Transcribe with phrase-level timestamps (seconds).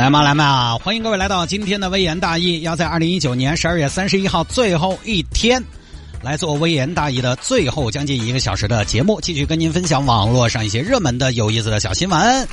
[0.00, 2.62] 来嘛来嘛，欢迎各位来到今天的微言大义。
[2.62, 5.62] 要在二零一九年十二月三十一号最后一天，
[6.22, 12.48] 来做微言大义的最后将近一个小时的节目，继续跟您分享网络上一些热门的、有意思的小新闻。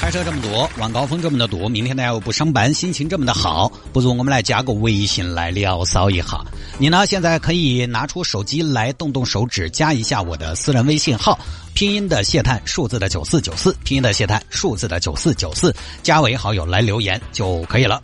[0.00, 6.44] 开车这么堵，晚高峰这么的堵，明天大家又不上班，心情这么的好，不如我们来加个微信来聊骚一下。
[6.78, 11.36] 你呢，现在可以拿出手机来动动手指，加一下我的私人微信号，
[11.76, 18.02] 拼音的谢探，数字的九四九四，拼音的谢探，数字的九四九四，加为好友来留言就可以了。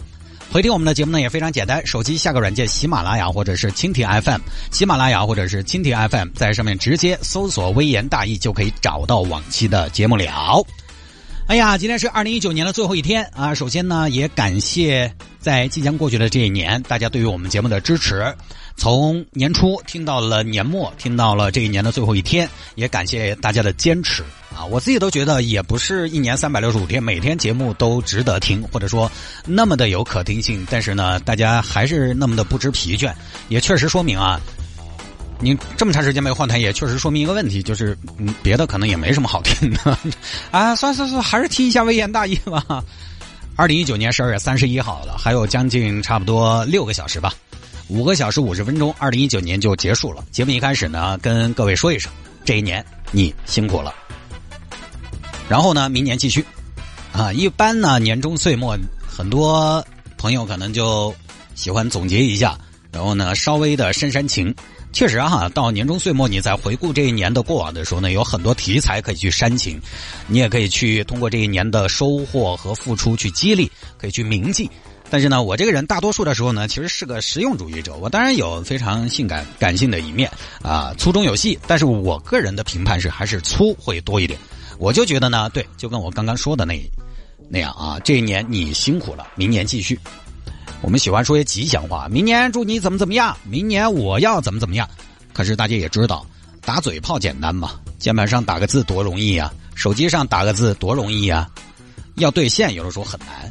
[0.53, 10.63] 回听我们的节目呢也非常简单，手机下个软件喜马拉雅或者是蜻蜓 FM，喜马拉雅或者是蜻蜓 FM，在上面直接搜索“微言大义”就可以找到往期的节目了。
[11.53, 13.53] 哎呀，今天是二零一九年的最后一天啊！
[13.53, 18.35] 首先呢，也感谢在即将过去的这一年，大家对于我们节目的支持。
[18.75, 24.23] 从年初听到了年末，听到了这一年的最后一天，也感谢大家的坚持
[24.57, 24.65] 啊！
[24.65, 29.13] 我自己都觉得，也不是一年三百六十五天，每天节目都值得听，或者说
[29.45, 30.67] 那么的有可听性。
[30.71, 33.13] 但是呢，大家还是那么的不知疲倦，
[33.51, 34.41] 也确实说明啊。
[35.43, 37.99] 你这么长时间没有换台，也确实说明一个问题，就是，
[38.45, 39.99] 别的可能也没什么好听的
[40.53, 40.73] 啊。
[40.77, 42.85] 算算算，还是听一下微言大义吧。
[43.57, 47.35] 二零一九年十二月三十一号了，还有将近差不多六个小时吧，
[47.89, 50.25] 五个小时五十分钟，二零一九年就结束了。
[50.31, 52.11] 节目一开始呢，跟各位说一声，
[52.45, 53.93] 这一年你辛苦了。
[55.49, 56.45] 然后呢，明年继续
[57.13, 57.33] 啊。
[57.33, 59.85] 一般呢，年终岁末，很多
[60.17, 61.13] 朋友可能就
[61.57, 62.57] 喜欢总结一下，
[62.93, 64.55] 然后呢，稍微的煽煽情。
[64.93, 69.81] 确实哈，到年终岁末，你在回顾这一年的过往的时候呢，有很多题材可以去煽情，
[70.27, 74.71] 你也可以去通过这一年的收获和付出去激励，可以去铭记。
[75.09, 77.95] 但是呢，我这个人大多数的时候呢，其实是个实用主义者。
[77.97, 80.31] 我当然有非常性感感性的一面
[80.63, 81.59] 啊，粗中有细。
[81.67, 84.39] 但是我个人的评判是还是粗会多一点。
[84.79, 86.81] 我就觉得呢，对，就跟我刚刚说的那
[87.49, 89.99] 那样啊，这一年你辛苦了，明年继续。
[90.83, 94.87] 我们喜欢说些吉祥话，明年祝你怎么怎么样，明年我要怎么怎么样。
[95.33, 96.27] 可是大家也知道，
[96.61, 101.49] 打嘴炮简单嘛，键盘上打个字多容易啊，手机上打个字多容易啊，
[102.17, 103.51] 要兑现有的时候很难。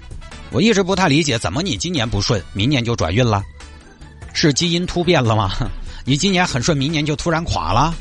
[0.52, 3.42] 我一直不太理解，怎么你今年不顺，明年就转运了？
[4.34, 5.52] 是基因突变了吗？
[6.04, 7.96] 你今年很顺，明年就突然垮了？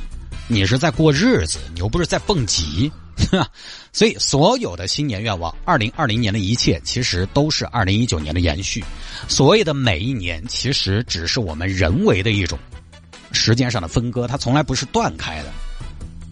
[0.48, 2.90] 你是在过日子，你又不是在蹦极。
[3.92, 8.84] 所以，所有的新年愿望，二零二零年的一切，其实都是二零一九年的延续。
[9.28, 12.58] 所谓的每一年，其实只是我们人为的一种
[13.32, 15.52] 时间上的分割，它从来不是断开的。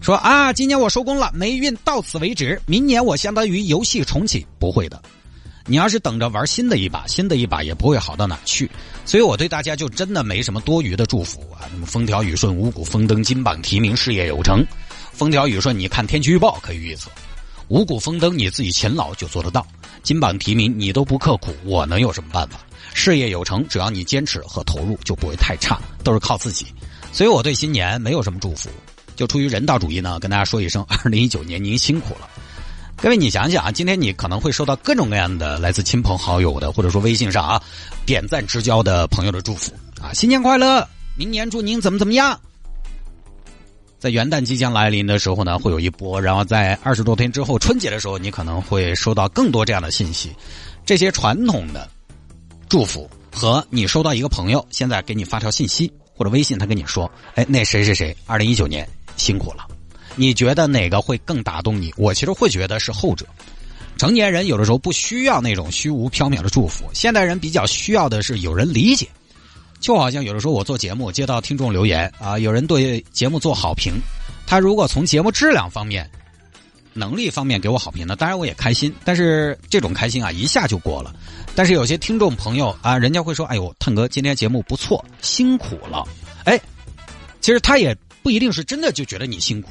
[0.01, 5.01] 说啊，今年我收工了，霉运到此为止，明年我相当于游戏重启，不会的。
[5.65, 8.69] 你要是等着玩新的一把，新的一把也不会好到哪去。
[9.05, 14.65] 所以我对大家就真的没什么多余的祝福啊，什么风调雨顺、五谷丰登、金榜题名、事业有成。
[15.19, 17.09] 风调雨顺，你看天气预报可以预测；
[17.67, 19.61] 五谷丰登，你自己勤劳就做得到；
[20.01, 22.57] 金榜题名，你都不刻苦，我能有什么办法？
[22.93, 26.67] 事业有成，只要你坚持和投入，就不会太差，都是靠自己。
[27.11, 28.69] 所以我对新年没有什么祝福，
[29.17, 32.29] 就出于人道主义呢，跟大家说一声： 二零一九年您辛苦了。
[32.95, 37.61] 各位，你想想啊，今天你可能会收到各种各样的来自亲朋好友的，或者说微信上啊
[38.05, 40.87] 点赞之交的朋友的祝福啊，新年快乐！
[41.17, 42.39] 明年祝您怎么怎么样？
[43.99, 50.31] 在元旦即将来临的时候呢，会有一波；然后在二十多天之后春节的时候，你可能会收到更多这样的信息。
[50.85, 51.87] 这些传统的
[52.69, 58.87] 祝福和你收到一个朋友现在给你发条信息或者微信，他跟你说：“哎，那谁谁谁，二零一九年
[59.17, 59.67] 辛苦了。”
[60.15, 61.93] 你觉得哪个会更打动你？
[61.97, 63.25] 我其实会觉得是后者。
[63.97, 69.09] 成年人有的时候不需要那种虚无缥缈的祝福，现代人比较需要的是有人理解。
[69.79, 73.93] 就好像有的时候我做节目接到听众留言啊，有人对节目做好评，
[74.45, 76.09] 他如果从节目质量方面、
[76.93, 78.93] 能力方面给我好评呢，当然我也开心。
[79.05, 81.15] 但是这种开心啊一下就过了。
[81.55, 86.05] 但是有些听众朋友啊，人家会说：“哎呦，探哥今天节目不错，辛苦了。”
[86.45, 86.59] 哎，
[87.41, 89.69] 其实他也不一定是真的就觉得你辛苦，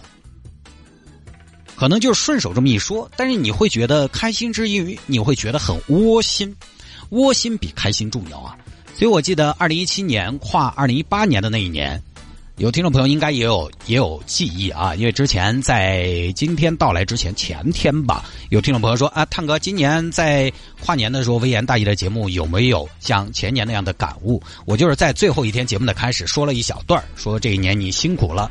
[1.77, 3.11] 可能就是顺手这么一说。
[3.17, 6.55] 但是你会觉得开心之余，你会觉得很窝心，
[7.11, 8.57] 窝心比开心重要啊。
[8.99, 12.03] 所以我记得二零一七年跨二零一八年的那一年，
[12.57, 24.43] 有听众朋友应该也有也有记忆啊，因为之前在今天到来之前前天吧，有听众朋友说啊，探哥今年在跨年的时候，微言大义的节目有没有像前年那样的感悟？
[24.67, 28.51] 我就是在最后一天节目的开始说了一小段说这一年你辛苦了。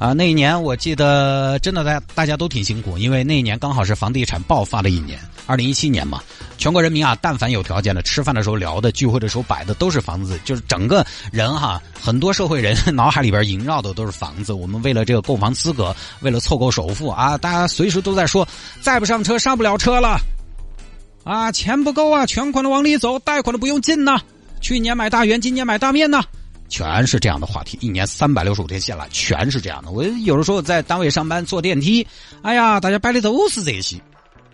[0.00, 6.22] 啊，那一年我记得真的大家大家都挺辛苦，因为那一年刚好是房地产爆发的一年，二零一七年嘛，
[6.56, 14.54] 全国人民啊，但凡有条件的，吃饭的时候聊的，聚会的时候摆的都是房子，就是整个人哈，很多社会人 脑海里边萦绕的都是房子。
[14.54, 18.48] 我们为了这个购房资格，为了凑够首付啊，大家随时都在说，
[18.80, 20.18] 再不上车上不了车了。
[21.24, 24.18] 啊，钱不够啊，全款的往里走，贷款的不用进呐。
[24.62, 26.22] 去年买大元，今年买大面呐，
[26.70, 27.76] 全是这样的话题。
[27.82, 29.90] 一年三百六十五天下来，全是这样的。
[29.90, 32.06] 我有的时候在单位上班坐电梯，
[32.40, 34.00] 哎呀，大家摆的都是这些，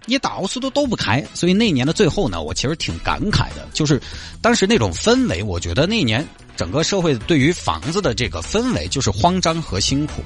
[0.07, 1.25] 你到处都躲不开。
[1.35, 4.03] 所以那年的最后呢，我其实挺感慨的，就是
[4.41, 6.27] 当时那种氛围，我觉得那年
[6.57, 10.23] 整个社会对于房子的这个氛围就是慌张和辛苦。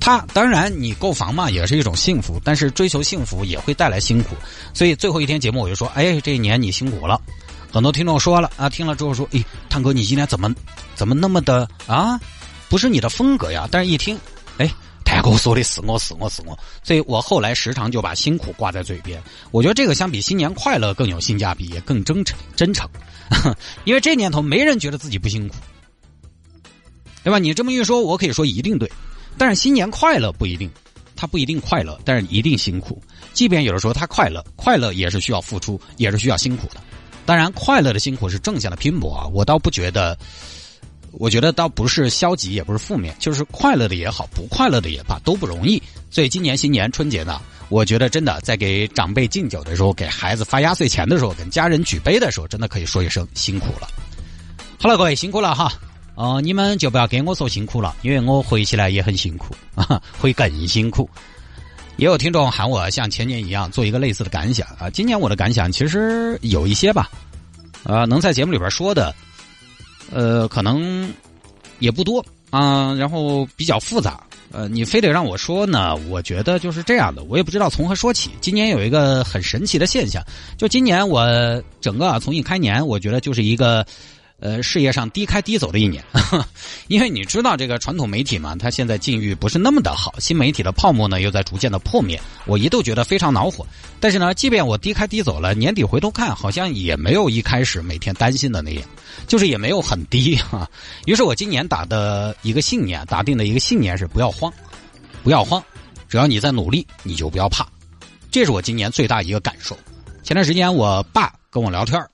[0.00, 4.36] 他当然，你购房嘛也是一种幸福，但是追求幸福也会带来辛苦。
[4.74, 7.18] 所以最后一天节目我就说，哎，这一年你辛苦了。
[7.74, 10.48] 很多听众说了啊，听了之后说，哎，汤哥你今天怎么
[10.94, 12.20] 怎么那么的啊？
[12.68, 13.68] 不是你的风格呀。
[13.68, 14.16] 但是一听，
[14.58, 14.70] 哎，
[15.04, 19.20] 太哥说的是我是我是我，所以我后来时常就把辛苦挂在嘴边。
[19.50, 22.88] 我觉得这个相比新年快乐更有性价比，也更真诚真诚。
[23.82, 25.56] 因为这年头没人觉得自己不辛苦，
[27.24, 27.40] 对吧？
[27.40, 28.88] 你这么一说，我可以说一定对。
[29.36, 30.70] 但是新年快乐不一定，
[31.16, 33.02] 他不一定快乐，但是一定辛苦。
[33.32, 36.80] 即便有的时候他快乐，快乐也是需要付出，也是需要辛苦的。
[37.26, 39.26] 当然，快乐的辛苦是正向的拼搏啊！
[39.32, 40.16] 我倒不觉得，
[41.12, 45.82] 我觉得倒不是消极，也不是负面，就是快乐的也好，不快乐的也罢，都不容易。
[46.10, 53.88] 所以今年新年春节呢，我觉得真的在给长辈敬酒的时候，给孩子发压岁钱的时候，跟家人举杯的时候，真的可以说一声辛苦了。
[54.78, 55.72] 好了，各位辛苦了哈！
[56.14, 61.08] 哦，你们就不要跟我说辛苦了，因为我回起来也很辛苦啊，会更辛苦。
[61.96, 67.10] 也有听众喊我像前年一样做一个类似的感想啊，今年我的感想其实有一些吧，
[67.84, 69.14] 啊，能在节目里边说的，
[70.12, 71.12] 呃，可能
[71.78, 74.20] 也不多啊，然后比较复杂，
[74.50, 78.30] 呃，你非得让我说呢，我觉得就是这样的，我也不知道从何说起。
[78.40, 80.22] 今年有一个很神奇的现象，
[80.58, 81.24] 就今年我
[81.80, 83.86] 整个从一开年，我觉得就是一个。
[84.40, 86.04] 呃，事业上低开低走的一年，
[86.88, 93.66] 因为你知道这个传统媒体嘛，它现在境遇不是那么的好，新媒体的泡沫呢又在逐渐的破灭，我一度觉得非常恼火。
[94.00, 98.82] 但是呢，即便我低开低走了，年底回头看，好像也没有一开始每天担心的那样，
[99.26, 100.68] 就是也没有很低哈。
[101.06, 104.52] 于是我今年打的一个信念，打定的一个信念是不要慌，
[105.22, 105.62] 不要慌，
[106.06, 107.66] 只要你在努力，你就不要怕。
[108.30, 109.78] 这是我今年最大一个感受。
[110.22, 112.04] 前段时间我爸跟我聊天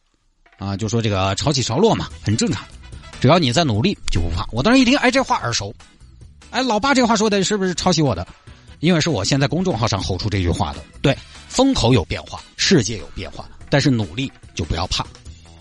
[0.60, 2.62] 啊，就说这个潮起潮落嘛，很正常。
[3.18, 4.46] 只要你在努力，就不怕。
[4.52, 5.74] 我当时一听，哎，这话耳熟。
[6.50, 8.26] 哎，老爸这话说的是不是抄袭我的？
[8.80, 10.84] 因为是我现在公众号上吼出这句话的。
[11.02, 11.16] 对，
[11.48, 15.04] 风口有变化，世界有变化，但是努力就不要怕。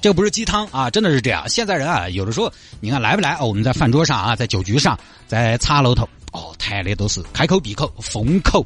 [0.02, 1.48] 这个不是鸡汤啊，真的是这样。
[1.48, 3.46] 现在人啊，有的时候你看来不来哦？
[3.46, 8.66] 我们在饭桌上啊，在酒局上，在茶楼头哦，谈的都是开口闭口风口、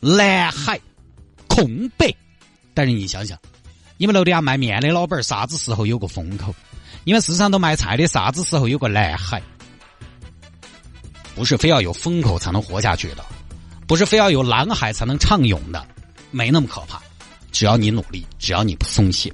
[0.00, 0.78] 蓝海、
[1.46, 2.14] 空白。
[2.74, 3.38] 但是你想想。
[3.96, 6.54] 你们楼底下卖面的老板啥子时候有个风口？
[7.04, 9.40] 你们市场都卖菜的啥子时候有个蓝海？
[11.34, 13.24] 不是非要有风口才能活下去的，
[13.86, 15.86] 不是非要有蓝海才能畅泳的，
[16.30, 17.00] 没那么可怕。
[17.52, 19.32] 只要你努力，只要你不松懈。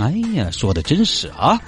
[0.00, 1.60] 哎呀，说的真是啊。